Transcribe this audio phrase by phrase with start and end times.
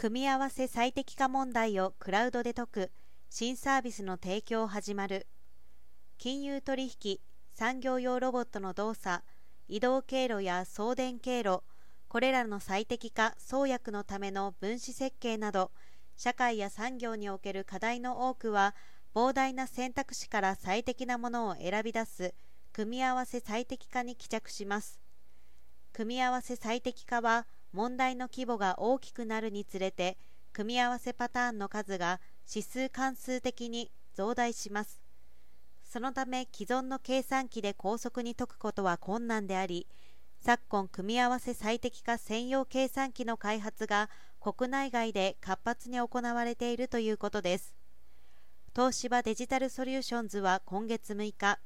[0.00, 2.90] 組み合わせ最適化問題をクラウドで解く
[3.28, 5.26] 新サービスの提供始まる。
[6.16, 7.18] 金融取引
[7.52, 9.22] 産業用ロボットの動作
[9.68, 11.62] 移動経路や送電経路
[12.08, 15.70] これらの最適化創薬のための分子設計など
[16.16, 18.74] 社会や産業における課題の多くは
[19.14, 22.32] 膨大な選択肢から最適なものを選び出す
[22.72, 24.98] 組み合わせ最適化に帰着します。
[25.92, 30.18] 組み合わせ最適化は問題の規模が大きくなるにつれて
[30.52, 35.00] 組み合わせパターンの数が指数関数的に増大します。
[35.82, 39.88] そのため既存の計算機で高速に解くことは困難であり
[40.40, 44.08] 昨今組み合わせ最適化専用計算機の開発が
[44.40, 47.74] 国内外で活発に行われているということです。
[48.74, 51.58] 東芝デジタルソリューションズは今月6日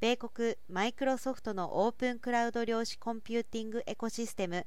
[0.00, 4.66] 米国マイクロソフトのオープンクラウド量子コンピューティングエコシステム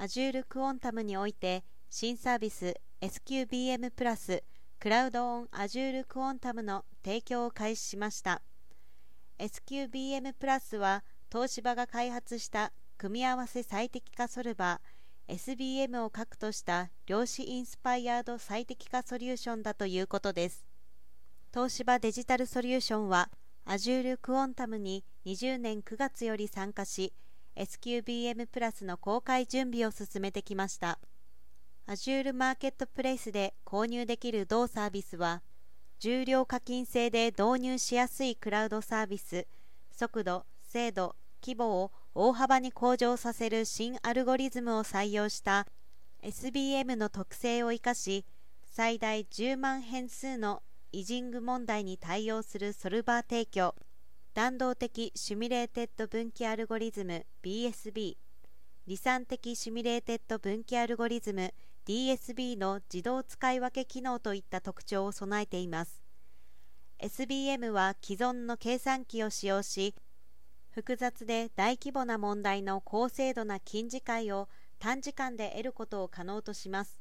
[0.00, 4.42] Azure クオンタムにおいて新サービス SQBM プラス
[4.78, 8.40] クラウドオン Azure クオンタムの提供を開始しました。
[9.38, 20.64] SQBM プラスは東芝が開発した組み合わせ最適化ソルバー SBM を核とした量子インスパイアード最適化ソリューションだということです。
[21.52, 23.28] 東芝デジタルソリューションは
[23.66, 27.12] Azure クオンタムに20年9月より参加し
[27.60, 30.98] SQBM プラスの公開準備を進めてきました。
[31.86, 35.42] Azure マーケットプレイスで購入できる同サービスは
[35.98, 39.46] 重量課金制で導入しやすいクラウドサービス
[39.90, 45.66] 速度、精度、規模を大幅に向上させる新アルゴリズムを採用した
[46.22, 48.24] SBM の特性を生かし
[48.64, 53.74] 最大10万変数のイジング問題に対応するソルバー提供。
[54.32, 58.14] 弾道的シミュレーテッド分岐アルゴリズム BSB
[58.86, 61.52] 離散的シミュレーテッド分岐アルゴリズム
[61.84, 66.00] DSB の自動使い分け機能といった特徴を備えています。
[67.00, 69.96] SBM は既存の計算機を使用し
[70.70, 74.48] 複雑で大規模な問題の高精度な近似解を
[74.78, 77.00] 短時間で得ることを可能とします。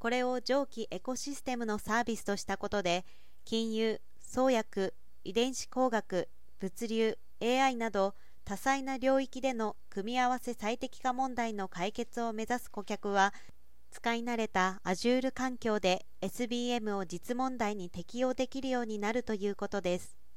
[0.00, 3.04] これを上記エコシステムのサービスとしたことで
[3.44, 6.28] 金融、創薬、遺伝子工学、
[6.60, 8.14] 物流、AI など
[8.44, 13.32] 多彩な領域での組み合わせ最適化問題の解決を目指す顧客は
[13.90, 20.27] 使い慣れた Azure 環境で SBM を実問題に適用できるようになるということです。